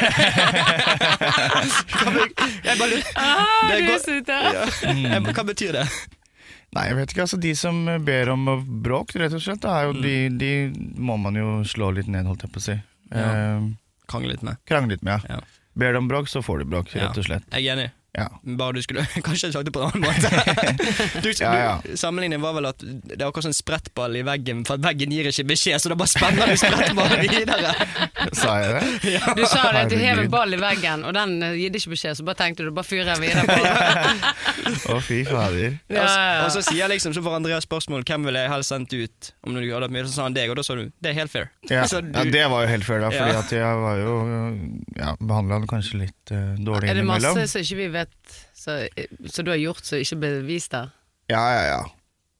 [2.66, 4.64] Jeg bare, lurer- Ah, Det går- ja.
[5.14, 5.20] ja.
[5.20, 5.84] Hva betyr det?
[6.76, 7.24] Nei, jeg vet ikke.
[7.24, 8.46] altså De som ber om
[8.84, 10.52] bråk, rett og slett, da, er jo de, de
[11.00, 12.76] må man jo slå litt ned, holdt jeg på å si.
[13.10, 13.26] Ja.
[13.26, 13.68] Eh,
[14.10, 14.60] Krangle litt med.
[14.68, 15.38] Krangle litt med, ja.
[15.40, 15.62] Ja.
[15.76, 17.44] Ber de om bråk, så får de bråk, rett og slett.
[17.52, 17.88] Jeg er enig.
[18.16, 18.28] Ja.
[18.56, 20.30] Bare du skulle kanskje sagt det på en annen måte.
[21.22, 21.72] Du, Ja, ja.
[21.84, 24.84] Du, sammenligningen var vel at det er akkurat som en sprettball i veggen, for at
[24.86, 27.74] veggen gir ikke beskjed, så da bare spenner du sprettballen videre.
[28.36, 29.20] Sa jeg det?
[29.36, 32.16] Du sa det at du hev en ball i veggen, og den gir ikke beskjed,
[32.18, 33.58] så bare tenkte du bare fyrer videre på.
[34.94, 35.76] Å, fy fader.
[35.90, 39.30] Og, så- ja, sier liksom, så får Andreas spørsmål hvem ville jeg helst sendt ut.
[39.46, 41.18] Om du hadde hatt mye, så sa han deg, og da sa du det er
[41.20, 41.50] helt fair.
[41.70, 43.38] Ja, Så du- ja, det var jo helt fair, da, fordi Ja.
[43.44, 44.14] at jeg var jo
[44.96, 48.05] ja, behandla han kanskje litt uh, dårlig Er det masse som ikke vi vet,
[48.56, 48.80] så,
[49.30, 50.90] så du har gjort som ikke ble vist der?
[51.30, 51.82] Ja, ja, ja.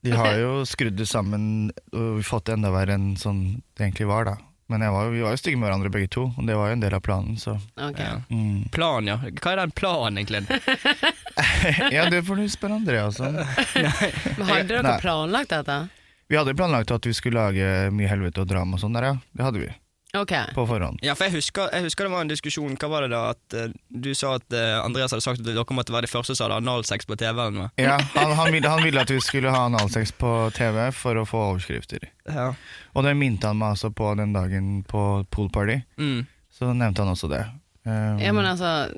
[0.07, 4.07] De har jo skrudd det sammen og fått det enda verre enn sånn det egentlig
[4.11, 4.37] var, da.
[4.71, 6.77] Men jeg var, vi var jo stygge med hverandre begge to, og det var jo
[6.77, 8.03] en del av planen, så okay.
[8.03, 8.17] Ja.
[8.31, 8.65] mm.
[8.75, 9.15] Plan, ja.
[9.39, 10.43] Hva er den planen, egentlig?
[11.93, 13.35] Ja, det får du spørre Andreas om.
[13.37, 14.97] Men hadde dere Nei.
[15.03, 15.77] planlagt dette?
[16.27, 19.19] Vi hadde planlagt at vi skulle lage mye helvete og drama og sånn der, ja.
[19.37, 19.69] Det hadde vi.
[20.23, 20.33] Ok.
[20.57, 21.01] På forhånd.
[21.05, 22.77] Ja, for jeg husker, jeg husker det var en diskusjon.
[22.81, 23.23] Hva var det da?
[23.35, 26.37] At uh, Du sa at uh, Andreas hadde sagt at dere måtte være de første
[26.37, 27.33] som hadde analsex på TV.
[27.35, 27.69] eller noe.
[27.81, 31.27] Ja, han, han, ville, han ville at vi skulle ha analsex på TV for å
[31.29, 32.11] få overskrifter.
[32.29, 32.51] Ja.
[32.95, 35.81] Og det minte han meg altså på den dagen på poolparty.
[36.01, 36.27] Mm.
[36.57, 37.45] Så nevnte han også det.
[37.87, 38.89] Um, Ja, men altså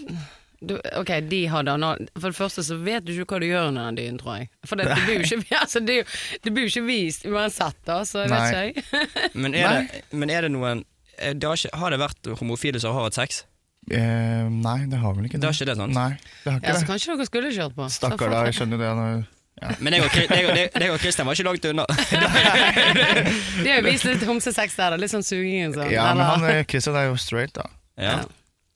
[0.61, 2.09] du, Ok, de hadde anal...
[2.18, 4.50] For det første så vet du ikke hva du gjør under den dynen, tror jeg.
[4.66, 5.98] For det, det, blir jo ikke, altså, det,
[6.44, 9.35] det blir jo ikke vist uansett, da, så jeg vet ikke jeg.
[9.42, 10.87] Men, er det, men er det noen
[11.18, 13.44] det har, ikke, har det vært homofile som har hatt sex?
[13.90, 15.94] eh, nei, det har vel ikke Det Det har ikke det, sant?
[15.96, 16.11] Nei,
[16.44, 16.88] det har Ja, ikke så det.
[16.92, 17.87] kanskje dere skulle kjørt på.
[17.88, 18.42] Så Stakkar, da.
[18.48, 18.90] Jeg skjønner det.
[18.98, 19.26] Når,
[19.83, 21.87] Men jeg og, Kristian var ikke langt unna.
[23.62, 24.98] det har jo vist litt homsesex der.
[25.00, 25.90] Litt sånn suging og sånn.
[25.92, 27.66] ja, men Kristian han eh, er jo straight, da.
[27.98, 28.18] Ja.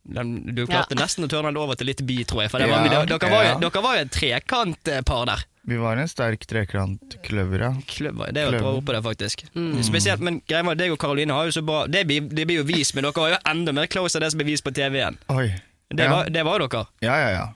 [0.03, 1.03] Den, du klarte Ja.
[1.05, 2.51] nesten å tørne det over til litt bi, tror jeg.
[2.51, 3.59] For det var, Ja, dere, dere, var jo, ja.
[3.63, 5.45] dere var jo et trekantpar der.
[5.65, 7.73] Vi var en sterk trekant-kløver, ja.
[7.87, 8.81] Kløver, det er jo et Kløver.
[8.89, 9.45] på det, faktisk.
[9.87, 12.47] Spesielt, men greia var at deg og Karoline har jo så bra Det blir, det
[12.51, 14.65] blir jo vist, men dere har jo enda mer close av det som blir vist
[14.67, 15.19] på TV igjen.
[15.31, 15.53] Oi.
[15.93, 16.11] Det, ja.
[16.11, 16.87] var, det var dere.
[17.05, 17.47] ja, ja, ja.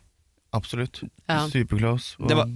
[0.55, 1.03] Absolutt.
[1.29, 1.49] Ja.
[1.51, 2.15] Superclose.
[2.21, 2.51] og- Det var-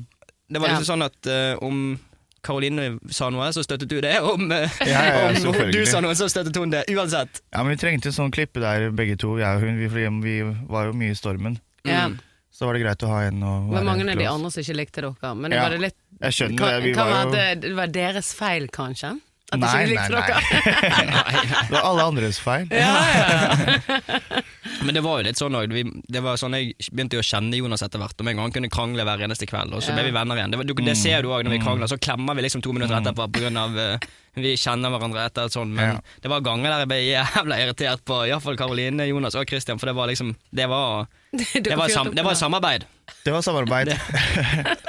[0.53, 0.79] Det var Ja.
[0.79, 1.99] liksom sånn at uh, om
[2.43, 4.21] Karoline sa noe, så støttet du det.
[4.21, 6.85] Om, eh, Ja, ja, om du sa noe, så støttet hun det.
[6.89, 7.41] Uansett.
[7.53, 9.77] Ja, men Vi trengte en sånn klippe der, begge to, jeg og hun.
[9.79, 9.87] Vi,
[10.23, 11.61] vi var jo mye i stormen.
[11.85, 12.09] Ja.
[12.53, 14.61] Så var det greit å ha en å Det var mange av de andre som
[14.63, 15.35] ikke likte dere.
[15.39, 15.63] Men det Ja.
[15.63, 16.83] var det litt Jeg skjønner kan, det.
[16.85, 19.13] Vi kan var være jo at det, det var deres feil, kanskje?
[19.53, 20.43] At Nei, ikke likte nei, likte nei.
[20.51, 21.65] dere?
[21.71, 22.69] Det var alle andres feil.
[22.71, 24.41] Ja, ja.
[24.85, 25.73] Men det var jo litt sånn òg.
[26.09, 28.15] Det var sånn jeg begynte jo å kjenne Jonas etter hvert.
[28.17, 30.39] Og med en gang han kunne krangle hver eneste kveld, og så ble vi venner
[30.39, 30.55] igjen.
[30.55, 32.97] Det, du, det ser du òg når vi krangler, så klemmer vi liksom to minutter
[33.01, 34.07] etterpå på grunn av eh,
[34.41, 36.01] vi kjenner hverandre etter et sånt, men Ja.
[36.23, 39.91] det var ganger der jeg ble jævla irritert på iallfall Karoline, Jonas og Christian, for
[39.91, 42.85] det var liksom Det var, Dere det var, sam, det var samarbeid.
[43.25, 43.93] Det var samarbeid.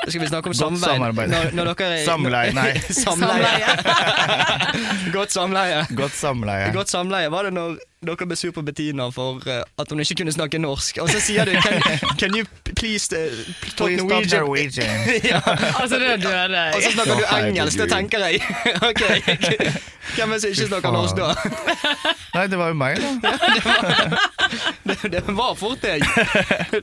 [0.08, 0.89] Skal vi snakke om samarbeid?
[0.95, 1.30] samarbeid.
[1.30, 2.71] Når, når dere, Samleie, nei.
[3.04, 3.75] samleie.
[5.13, 5.84] Godt samleie.
[5.93, 6.71] Godt samleie.
[6.73, 10.15] Godt samleie var det når dere ble sur på Bettina for eh, at hun ikke
[10.23, 10.97] kunne snakke norsk.
[11.03, 11.83] Og så sier du can,
[12.17, 13.29] can you please uh,
[13.77, 14.41] talk Please stop Norwegian?
[14.41, 14.89] Norwegian.
[15.31, 15.41] ja.
[15.77, 18.41] Altså, det døde Og så snakker du engelsk, det tenker jeg.
[18.89, 19.03] ok,
[20.15, 21.29] Hvem er det som ikke snakker norsk da?
[22.33, 23.37] Nei, det var jo meg, da.
[24.83, 26.01] Det, det var fort deg.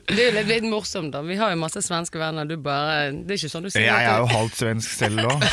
[0.07, 1.19] Det er jo litt, litt morsomt, da.
[1.21, 2.47] Vi har jo masse svenske venner.
[2.49, 3.85] Du bare Det er ikke sånn du sier.
[3.85, 5.45] Jeg er jo halvt svensk selv òg.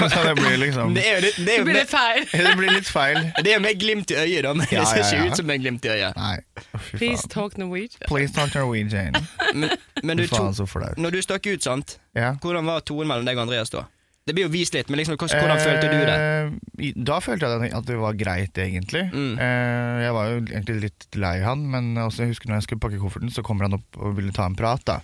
[0.00, 2.26] Så det blir liksom Det er det, det er Det blir litt feil.
[2.32, 3.20] Det blir litt feil.
[3.38, 5.60] det er jo med glimt i øyet, da, men Ja, ja, ikke ut som den
[5.62, 6.16] glimt i øyet.
[6.16, 6.36] Nei,
[6.78, 7.30] fy Please faen.
[7.34, 8.06] talk Norwegian.
[8.08, 9.14] Please talk Norwegian.
[9.54, 9.70] Men,
[10.02, 10.96] men du Fy faen, to, så flaut.
[10.98, 11.98] når du stakk ut, sant?
[12.14, 12.34] Ja.
[12.42, 13.86] Hvordan var tonen mellom deg og Andreas da?
[14.28, 16.16] Det blir jo vist litt, men liksom, hvordan, hvordan følte du det?
[16.20, 16.50] Eh,
[16.90, 19.06] i- Da følte jeg at det var greit, egentlig.
[19.10, 19.32] Mm.
[19.40, 22.80] Eh, jeg var jo egentlig litt lei han, men også jeg husker når jeg skulle
[22.84, 24.84] pakke kofferten, så kommer han opp og ville ta en prat.
[24.84, 25.00] Da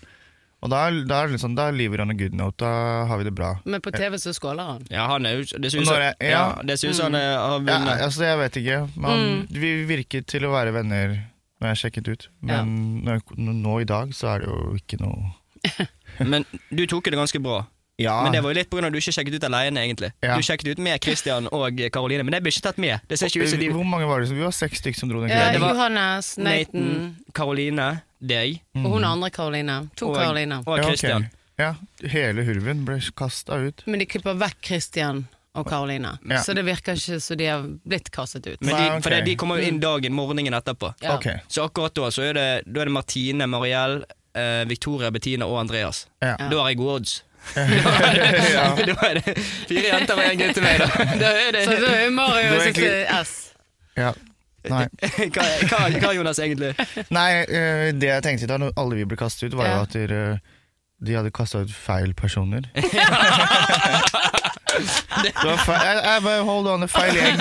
[0.67, 3.29] Og da, da er det liksom, da lever han a good note, da har vi
[3.29, 3.53] det bra.
[3.65, 4.83] Men på TV så skåler han.
[4.91, 6.63] Ja, han er jo Det synes ut Når som jeg- ja, ja.
[6.67, 8.03] det synes ut han er- har Ja, vunnet.
[8.09, 8.81] altså, jeg vet ikke.
[8.97, 9.47] Man, Mm.
[9.51, 11.15] Vi virket til å være venner
[11.63, 15.33] når jeg sjekket ut, men når, nå i dag så er det jo ikke noe
[16.21, 17.67] Men du tok det ganske bra.
[17.99, 18.85] Ja, Men det var jo litt pga.
[18.87, 20.13] at du ikke sjekket ut alene, egentlig.
[20.23, 20.37] Ja.
[20.37, 23.01] Du sjekket ut med Christian og Karoline, men det ble ikke tatt med.
[23.09, 24.29] Det ser ikke ut som de Hvor mange var det?
[24.37, 25.53] Vi var seks stykker som dro den Ja, kvelden.
[25.55, 29.81] det var- Johannes, Nathan Nathan, Karoline, deg og hun andre Karoline.
[29.97, 30.63] To og, Karoline.
[30.67, 30.89] og Ja, ok.
[30.91, 31.29] Christian.
[31.57, 31.71] Ja,
[32.05, 33.83] hele hurven ble kasta ut.
[33.87, 35.25] Men de klipper vekk Christian
[35.57, 36.19] og Karoline.
[36.29, 36.43] Ja.
[36.45, 38.61] Så det virker ikke så de har blitt kastet ut.
[38.61, 39.03] Men Nei, okay.
[39.07, 40.93] for det, de kommer jo inn dagen, morgenen etterpå.
[41.01, 41.17] Ja.
[41.17, 41.41] Okay.
[41.49, 44.03] Så akkurat da så er det, da er det Martine, Mariell,
[44.37, 46.05] eh, Victoria, Bettina og Andreas.
[46.21, 46.37] Ja.
[46.37, 47.17] Da har jeg gode odds.
[47.57, 48.69] ja.
[48.77, 51.05] da er det fire jenter og en gutt til meg, da.
[51.23, 52.83] da er det, Så da er Mario sitt
[53.25, 53.37] S.
[53.97, 54.13] ja.
[54.73, 54.87] Nei.
[55.35, 56.75] hva, hva, hva, Jonas, egentlig?
[57.15, 59.83] Nei, eh, det jeg tenkte da når alle vi ble kastet ut, var jo Ja.
[59.87, 60.21] at de,
[61.07, 62.69] de hadde kasta ut feil personer.
[64.77, 67.41] feil, jeg, jeg bare hold on, det er feil gjeng.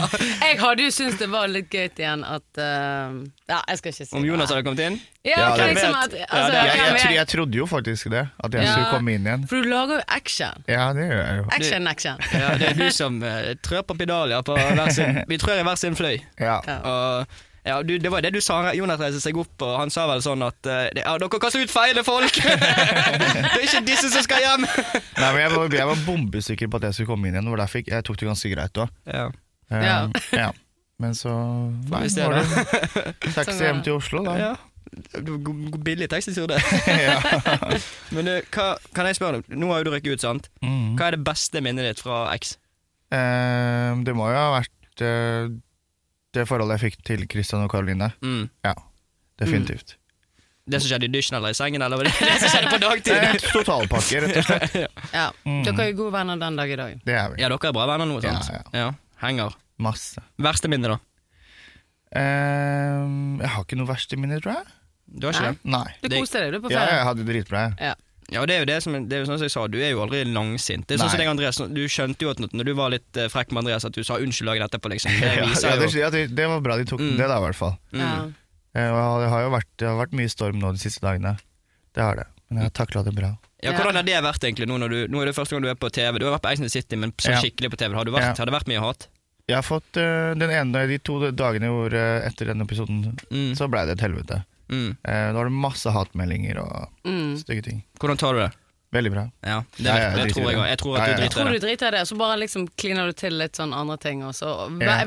[0.46, 3.16] Jeg hadde jo syntes det var litt gøy igjen at uh,
[3.50, 4.98] Ja, jeg skal ikke si Om Jonas hadde kommet inn?
[5.26, 8.10] Ja, Ja, det liksom at, altså, det- Jeg, hvem jeg, tro- jeg trodde jo faktisk
[8.14, 8.72] det, at jeg Ja.
[8.76, 9.46] skulle komme inn igjen.
[9.50, 10.64] For du lager jo action.
[10.70, 11.48] Ja, det gjør jeg jo.
[11.58, 12.22] Action, action.
[12.32, 15.66] Ja, det er du som uh, trør på pedalier på hver sin Vi trør i
[15.66, 16.20] hver sin fløy.
[16.40, 16.60] Ja.
[16.66, 16.78] Ja.
[16.86, 17.26] Og
[17.66, 18.60] ja, du, Det var det du sa.
[18.76, 21.72] Jonas reiste seg opp, og han sa vel sånn at eh, ja, dere kaster ut
[21.72, 22.38] feile folk!
[22.44, 24.68] det er ikke disse som skal hjem!
[25.22, 27.58] Nei, men jeg var, jeg var bombesikker på at jeg skulle komme inn igjen, og
[27.58, 28.94] derfor jeg tok det ganske greit òg.
[29.10, 29.26] Ja.
[29.74, 29.98] Ja.
[30.44, 30.52] ja.
[31.02, 31.32] Men så
[31.90, 32.46] Nei, var det
[33.34, 33.66] taxi Sånn, ja.
[33.66, 34.36] hjem til Oslo, da.
[34.40, 34.54] ja.
[35.84, 36.60] Billig taxitur, det.
[36.86, 37.18] Ja.
[38.14, 40.48] Men du, hva, kan jeg spørre deg, nå har jo du røkket ut, sant?
[40.62, 40.94] Mm.
[40.96, 42.54] Hva er det beste minnet ditt fra X?
[43.10, 45.04] Uh, det må jo ha vært
[46.36, 48.12] eh, det forholdet jeg fikk til Christian og Karoline.
[48.22, 48.48] Mm.
[49.40, 49.96] Definitivt.
[50.66, 53.12] Det som skjedde i dusjen eller i sengen, eller det det som skjedde på dagtid?
[53.14, 54.72] en totalpakke, rett og slett.
[55.14, 55.28] Ja.
[55.46, 55.60] Mm.
[55.68, 56.96] Dere er jo gode venner den dag i dag.
[57.06, 57.42] Det er vi.
[57.44, 58.48] Ja, dere er bra venner nå, sant?
[58.50, 58.88] Ja, Ja,
[59.22, 59.54] Henger.
[59.78, 60.22] Masse.
[60.42, 60.98] Verste minne, da?
[62.16, 63.04] Eh,
[63.42, 64.74] jeg har ikke noe verste minne, tror jeg.
[65.06, 65.52] Du har ikke Nei.
[65.54, 65.70] det?
[65.76, 65.86] Nei.
[66.02, 67.62] Du Det- koste deg, du, på Ja, jeg hadde det dritbra.
[67.78, 67.94] jeg.
[68.32, 69.78] Ja, og det er jo det som, det er jo sånn som jeg sa, du
[69.78, 70.86] er jo aldri langsint.
[70.88, 73.16] Det er sånn som det deg, Andreas, Du skjønte jo at når du var litt
[73.16, 75.12] eh, frekk med Andreas, at du sa unnskyld dagen etterpå, liksom.
[75.20, 77.16] Det Ja, viser ja, det, ja, det, det var bra de tok Mm.
[77.20, 77.76] det, da, i hvert fall.
[77.94, 78.10] Ja.
[78.74, 78.90] Eh,
[79.22, 81.36] det har jo vært, det har vært mye storm nå de siste dagene.
[81.94, 82.26] Det har det.
[82.50, 83.30] Men jeg har takla det bra.
[83.64, 85.70] Ja, Hvordan har det vært egentlig nå når du Nå er det første gang du
[85.70, 86.18] er på TV?
[86.20, 87.38] Du har vært på Ex City, men så Ja.
[87.40, 87.94] skikkelig på TV.
[87.96, 88.34] Har, du vært, Ja.
[88.36, 89.08] har det vært mye hat?
[89.48, 93.54] Jeg har fått uh, den ene, de to dagene hvor uh, etter denne episoden, Mm.
[93.56, 94.42] så blei det et helvete.
[94.68, 94.96] Mm.
[95.04, 97.36] Eh, da har du masse hatmeldinger og Mm.
[97.38, 97.82] stygge ting.
[98.00, 98.52] Hvordan tar du det?
[98.92, 99.22] Veldig bra.
[99.42, 100.62] Ja, det, Ja, ja, det, jeg tror jeg det.
[100.62, 100.68] òg.
[100.70, 101.60] Jeg tror at du driter Tror du det.
[101.62, 104.52] driter i det, så bare liksom kliner du til litt sånn andre ting, og så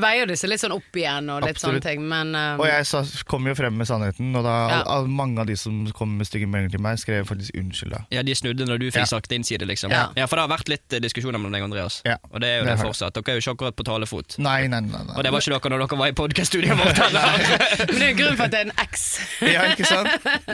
[0.03, 1.79] veier du seg litt sånn opp igjen og litt Absolutt.
[1.79, 4.81] sånne ting, men um, Og jeg sa, kom jo frem med sannheten, og da Ja.
[4.83, 7.91] al, al, mange av de som kom med stygge meldinger til meg, skrev faktisk unnskyld.
[7.91, 9.05] da Ja, De snudde når du fikk Ja.
[9.05, 9.89] sagt din side, liksom.
[9.91, 10.09] Ja.
[10.15, 12.01] Ja, For det har vært litt eh, diskusjoner mellom deg og Andreas.
[12.05, 12.17] Ja.
[12.33, 13.13] Og det er jo Det det, fortsatt.
[13.13, 14.37] Dere er jo ikke akkurat på talefot.
[14.39, 15.03] Nei, nei, nei.
[15.07, 15.15] nei.
[15.15, 17.87] Og det var ikke dere når dere var i podkaststudioet vårt heller.
[17.87, 19.19] Men det er jo grunnen for at det er en X.
[19.41, 20.09] Ja, ikke sant?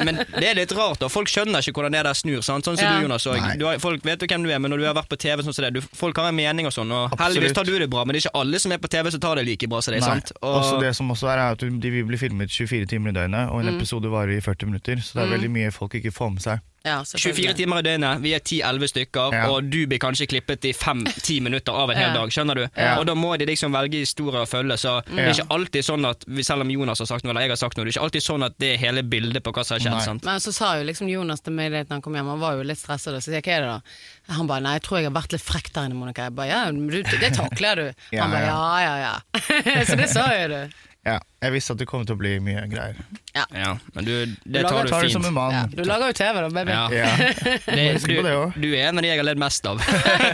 [0.05, 1.07] Men det er litt rart, da.
[1.09, 2.41] folk skjønner ikke hvordan det der snur.
[2.45, 2.63] Sant?
[2.65, 2.97] Sånn som Ja.
[2.99, 3.61] du, Jonas, Jonas òg.
[3.63, 5.53] har, Folk vet jo hvem du er, men når du har vært på TV sånn
[5.55, 7.21] som det, du, folk har en mening og sånn, og Absolutt.
[7.25, 9.19] heldigvis tar du det bra, men det er ikke alle som er på TV som
[9.23, 10.31] tar det like bra som deg, sant?
[10.41, 13.13] Og, Også det som også er, er at de vil bli filmet 24 timer i
[13.13, 13.77] døgnet, og en Mm.
[13.79, 14.95] episode varer i 40 minutter.
[15.01, 16.59] Så det er veldig mye folk ikke får med seg.
[16.85, 19.47] Ja, 24 timer i døgnet, vi er 10-11 stykker, Ja.
[19.49, 22.13] og du blir kanskje klippet i 5-10 minutter av en hel Ja.
[22.13, 22.67] dag, skjønner du?
[22.77, 22.99] Ja.
[22.99, 26.05] Og da må de liksom velge historier å følge, så det er ikke alltid sånn
[26.09, 28.05] at, selv om Jonas har sagt noe, eller jeg har sagt noe, det er ikke
[28.05, 30.23] alltid sånn at det er hele bildet på hva som har skjedd, sant?
[30.29, 32.63] Men så sa jo liksom Jonas til meg da han kom hjem, han var jo
[32.63, 34.35] litt stresset, så sier jeg hva er det da?
[34.37, 36.23] Han bare nei, jeg tror jeg har vært litt frekk der inne, Monica.
[36.29, 37.93] Jeg bare ja, du, det takler du.
[38.11, 39.83] Ja, Han bare ja, ja, ja.
[39.89, 40.61] så det sa jo du.
[41.05, 42.97] Ja, jeg visste at det kom til å bli mye greier.
[43.35, 44.11] Ja, men du,
[44.47, 45.27] det du tar du Tar det som fint.
[45.27, 45.51] en mann.
[45.51, 46.71] Ja, du lager jo TV da, baby.
[46.71, 46.85] Ja.
[46.95, 47.09] Ja.
[47.75, 49.81] Det, du, det du er en av de jeg har ledd mest av.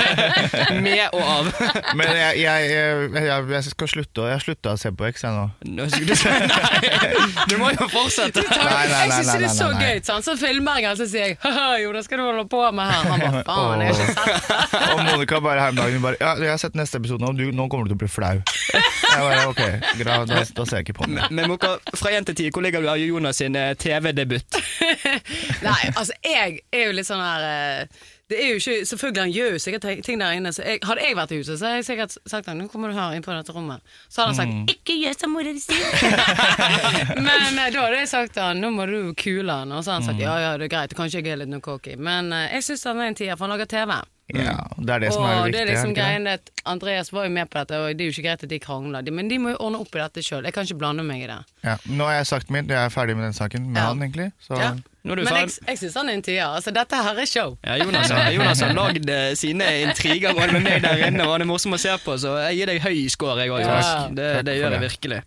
[0.86, 1.50] Med og av.
[1.98, 5.24] Men jeg, jeg, jeg, jeg, jeg skal slutte Jeg har slutta å se på X
[5.26, 5.46] jeg nå.
[5.66, 8.44] Du Nei, må jo fortsette.
[8.46, 9.90] Nei, nei, jeg nei, syns nei, det er så nei, nei.
[9.96, 10.04] gøy.
[10.08, 12.92] Sånn, Så filmer jeg, og så sier jeg jo, det skal du holde på med
[12.92, 13.10] her.
[13.10, 14.78] Han bare faen, jeg har ikke sett.
[14.92, 17.68] Og Monica bare her om dagen bare Ja, jeg har sett neste episode nå, nå
[17.72, 18.38] kommer du til å bli flau.
[18.72, 19.62] Jeg bare ok,
[20.06, 21.20] da, da, da ser jeg ikke på den.
[21.36, 24.60] Men Moka, fra én til ti, hvor ligger du av Jonas sin eh, TV-debut?
[25.68, 29.34] Nei, altså, jeg er jo litt sånn her eh, det er jo ikke, Selvfølgelig, han
[29.36, 30.54] gjør jo sikkert ting der inne.
[30.56, 32.90] Så jeg, hadde jeg vært i huset, så hadde jeg sikkert sagt han, nå kommer
[32.92, 33.82] du her inn på dette rommet.
[34.10, 34.66] Så hadde han sagt Mm.
[34.72, 37.22] 'ikke gjør som mora di sier'.
[37.28, 39.72] Men eh, da hadde jeg sagt til han 'nå må du kule han'.
[39.76, 40.20] Og så hadde han Mm.
[40.20, 41.98] sagt 'ja ja, det er greit, kanskje jeg er litt noe cocky'.
[41.98, 44.02] Men eh, jeg syns han er en tier, for han lager TV.
[44.34, 47.32] Ja, det er det som og er det er liksom greien at Andreas var jo
[47.36, 49.12] med på dette, og det er jo ikke greit at de krangler.
[49.12, 50.44] Men de må jo ordne opp i dette sjøl.
[50.46, 51.40] Jeg kan ikke blande meg i det.
[51.66, 53.88] Ja, nå har jeg sagt mitt, jeg er ferdig med den saken med Ja.
[53.90, 54.32] han, egentlig.
[54.40, 54.72] Så Ja.
[55.04, 56.46] Nå er du Men jeg, jeg syns han er en tier.
[56.46, 57.56] Altså, dette her er show.
[57.66, 61.42] Ja, Jonas, Jonas har lagd uh, sine intriger både med meg der inne, og han
[61.48, 64.08] er morsom å se på, så jeg gir deg høy score, jeg òg, Ja.
[64.14, 65.22] Det, det gjør jeg virkelig.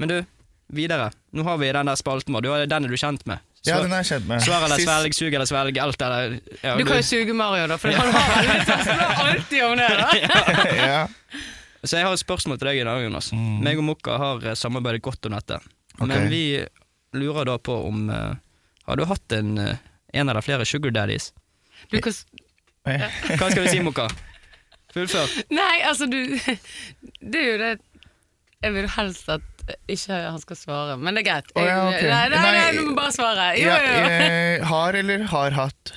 [0.00, 0.16] Men du,
[0.72, 1.10] videre.
[1.36, 2.46] Nå har vi den der spalten vår.
[2.46, 3.38] Du har- Den er du kjent med.
[3.68, 4.40] ja, den er jeg kjent med.
[4.40, 7.76] Svar eller svelg, sug eller svelg, alt eller ja, Du kan jo suge Mario, da,
[7.76, 9.88] for han har alltid om det.
[10.00, 10.08] da
[10.80, 11.02] ja.
[11.84, 13.30] Så jeg har et spørsmål til deg i dag, Jonas.
[13.36, 15.60] Meg og Mokka har eh, samarbeidet godt om dette.
[15.98, 16.08] Okay.
[16.08, 16.42] Men vi
[17.20, 18.34] lurer da på om eh,
[18.90, 19.76] Har du hatt en, eh,
[20.18, 21.30] en eller flere sugar daddies?
[21.92, 22.12] Du kan,
[22.84, 24.08] Hva skal vi si, Moka?
[24.90, 25.30] Fullfør.
[25.54, 26.16] nei, altså, du
[27.30, 27.68] Det er jo det
[28.64, 29.46] Jeg vil helst at
[29.86, 31.52] ikke han skal svare, men det er greit.
[31.54, 32.08] Oh, ja, okay.
[32.10, 33.44] Nei, nei, nei, Nei, du må bare svare.
[33.60, 34.08] Jo, Ja, jo, jo.
[34.16, 35.92] eh, har eller har hatt?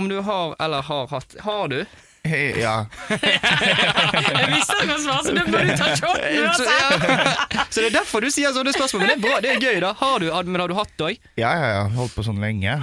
[0.00, 1.82] Om du har eller har hatt Har du?
[2.24, 2.86] Ja.
[3.10, 5.40] Jeg visste han skulle svare, så du
[5.76, 6.22] ta shoten
[6.56, 7.04] Så, uansett.
[7.52, 7.64] ja.
[7.72, 9.04] så det er derfor du sier sånne spørsmål.
[9.04, 9.92] Men det er bra, det er gøy, da.
[10.00, 11.28] Har du, men har du hatt det òg?
[11.36, 11.84] Ja, ja, ja.
[11.98, 12.78] Holdt på sånn lenge.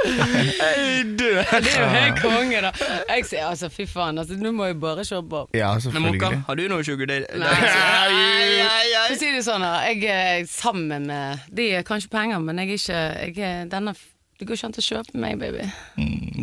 [0.00, 1.16] Død.
[1.20, 2.70] Det er jo helt konge, da.
[3.12, 5.44] Jeg sier altså, fy faen, altså, nå må jeg bare se på.
[5.56, 7.28] Ja, Men Mokka, har du noe sugar daddy?
[7.38, 9.74] Nei, For å si det sånn, da.
[9.90, 13.94] Jeg er sammen med De er kanskje penger, men jeg er ikke jeg er, denne,
[14.40, 15.64] Det går ikke an å kjøpe meg, baby.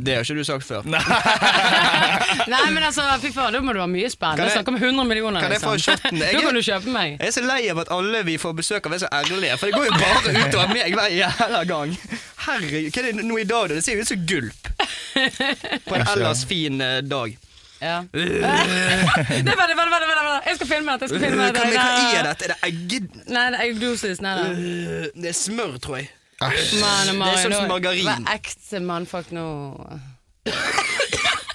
[0.05, 0.83] Det har ikke du sagt før.
[2.53, 4.37] Nei, men altså, fy faen, da må du ha mye spenn.
[4.37, 6.03] Det er snakk om 100 millioner, kan jeg få liksom.
[6.21, 7.15] Jeg Da kan du kjøpe meg.
[7.15, 9.71] Jeg er så lei av at alle vi får besøk av er så ærlige, for
[9.71, 11.95] det går jo bare utover meg hver jævla gang.
[12.45, 13.79] Herregud, hva er det nå i dag, da?
[13.79, 14.69] Det ser jo ut som gulp.
[15.89, 17.33] På en ellers fin eh, dag.
[17.81, 17.97] Ja.
[18.13, 20.45] det vent, vent, vent, vent, vent.
[20.51, 21.09] Jeg skal filme dette.
[21.09, 21.73] Jeg skal filme Hva, dette.
[21.73, 22.45] hva er dette?
[22.45, 23.09] Er det egg...
[24.21, 24.37] Nei.
[24.53, 26.11] Øh, Det er smør, tror jeg.
[26.37, 26.77] Æsj.
[26.81, 28.05] Man, Det er sånn som margarin.
[28.05, 29.45] Vær ekte mannfolk nå.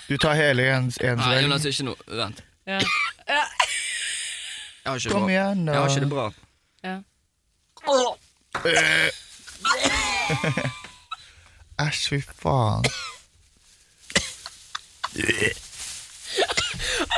[0.08, 1.42] Du tar hele en, en Nei, svelg.
[1.46, 1.96] Jonas, ikke noe.
[2.18, 2.38] Vent.
[2.66, 2.78] Ja.
[4.82, 5.30] Jeg har ikke det Kom bra.
[5.30, 5.70] igjen, da.
[5.72, 6.32] Jeg har ikke det bra.
[6.82, 6.96] Ja.
[11.86, 12.82] Æsj, fy faen.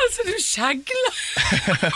[0.02, 1.20] Altså, du skjegler!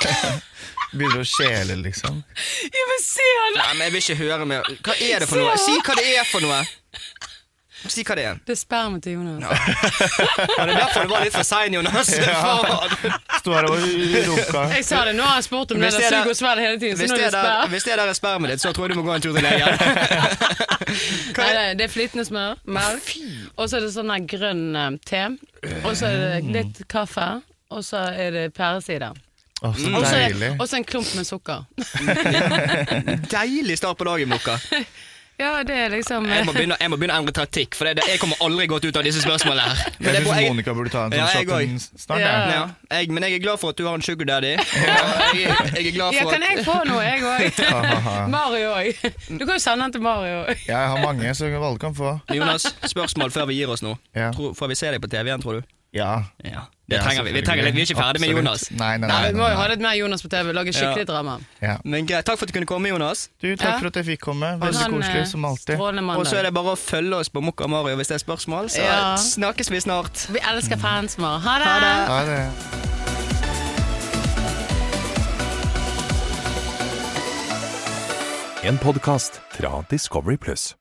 [0.99, 2.23] Begynner å skjele, liksom.
[2.65, 3.59] Ja, men se han!
[3.59, 4.71] Nei, men Jeg vil ikke høre mer.
[4.87, 5.57] Hva er det for noe?
[5.61, 6.63] Si hva det er for noe!
[7.87, 8.39] Si hva det er.
[8.43, 9.45] Det er spermet til Jonas.
[9.45, 12.09] Var det derfor du var litt for sein, Jonas?
[12.19, 12.41] Ja.
[13.39, 14.65] Sto her og runka.
[14.75, 16.39] Jeg sa det, nå har jeg spurt om det Hvis der det er sug og
[16.41, 18.65] svelg hele tiden, så Hvis det, er det der, hvis det der er spermet ditt,
[18.65, 19.79] så tror jeg du må gå en tur til legen.
[21.39, 23.13] Nei, det, det er flytende smør, melk,
[23.55, 25.23] og så er det sånn grønn eh, te,
[25.85, 27.29] og så er det litt kaffe,
[27.71, 29.13] og så er det pæresider.
[29.59, 30.53] Å, så Og så deilig.
[30.61, 31.65] og så en klump med sukker.
[33.33, 34.59] Deilig start på dagen, Mokka.
[35.39, 37.93] Ja, det er liksom Jeg må begynne, jeg må begynne å endre taktikk, for det,
[38.01, 39.93] det, jeg kommer aldri godt ut av disse spørsmålene her.
[40.01, 41.63] Men, det Jeg er bra- syns jeg, Monica burde ta en Ja, sånn jeg shot
[41.63, 42.23] en snart.
[42.25, 42.33] Ja.
[42.33, 42.57] jeg.
[42.57, 44.51] ja, jeg, men jeg er glad for at du har en sugar daddy.
[44.59, 47.63] Jeg, jeg er glad Ja, for kan at jeg få noe, jeg òg?
[48.35, 49.07] Mario òg.
[49.39, 50.41] Du kan jo sende den til Mario.
[50.67, 52.17] Jeg har mange, så alle kan få.
[52.35, 53.95] Jonas, spørsmål før vi gir oss nå.
[54.19, 54.33] Ja.
[54.35, 55.71] Tror, får vi se deg på TV igjen, tror du?
[55.93, 56.25] Ja.
[56.45, 56.67] Ja.
[56.89, 57.33] Det trenger vi.
[57.33, 58.71] Vi trenger litt, vi er ikke ferdig med Jonas.
[58.71, 60.53] Nei, nei, Nei, nei, vi må jo ha litt mer Jonas på TV.
[60.57, 61.09] Lage skikkelig Ja.
[61.13, 61.39] drama.
[61.61, 61.77] Ja.
[61.85, 63.29] Men greit, Takk for at du kunne komme, Jonas.
[63.41, 63.79] Du, takk Ja.
[63.79, 64.59] for at jeg fikk komme.
[64.61, 65.81] Veldig en, eh, koselig som alltid.
[65.81, 68.71] Og så er det bare å følge oss på Mokka Mario hvis det er spørsmål.
[68.71, 69.17] Så Ja.
[69.17, 70.29] snakkes vi snart.
[70.33, 71.41] Vi elsker fans våre.
[71.41, 71.67] Ha det!
[71.67, 72.09] Ha det.
[72.09, 72.79] Ha det.
[78.63, 80.75] En podkast fra Discovery Pluss.